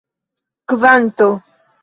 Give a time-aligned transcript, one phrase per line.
[0.69, 1.29] kvanto